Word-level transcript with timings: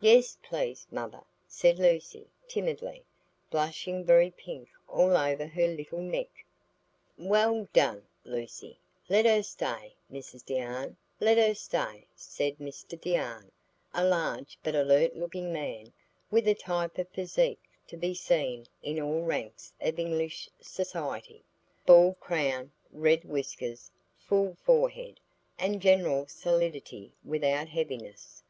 "Yes, 0.00 0.36
please, 0.42 0.86
mother," 0.90 1.22
said 1.48 1.78
Lucy, 1.78 2.28
timidly, 2.46 3.06
blushing 3.50 4.04
very 4.04 4.30
pink 4.30 4.68
all 4.86 5.16
over 5.16 5.46
her 5.46 5.66
little 5.66 6.02
neck. 6.02 6.28
"Well 7.16 7.66
done, 7.72 8.06
Lucy! 8.22 8.78
Let 9.08 9.24
her 9.24 9.42
stay, 9.42 9.94
Mrs 10.12 10.44
Deane, 10.44 10.98
let 11.20 11.38
her 11.38 11.54
stay," 11.54 12.06
said 12.14 12.58
Mr 12.58 13.00
Deane, 13.00 13.50
a 13.94 14.04
large 14.04 14.58
but 14.62 14.74
alert 14.74 15.16
looking 15.16 15.54
man, 15.54 15.94
with 16.30 16.46
a 16.46 16.54
type 16.54 16.98
of 16.98 17.08
physique 17.08 17.64
to 17.86 17.96
be 17.96 18.12
seen 18.12 18.66
in 18.82 19.00
all 19.00 19.22
ranks 19.22 19.72
of 19.80 19.98
English 19.98 20.50
society,—bald 20.60 22.20
crown, 22.20 22.72
red 22.92 23.24
whiskers, 23.24 23.90
full 24.18 24.54
forehead, 24.62 25.18
and 25.58 25.80
general 25.80 26.26
solidity 26.26 27.14
without 27.24 27.68
heaviness. 27.70 28.42